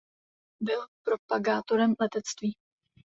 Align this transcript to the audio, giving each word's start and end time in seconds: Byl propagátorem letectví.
Byl 0.63 0.85
propagátorem 1.03 1.93
letectví. 1.99 2.53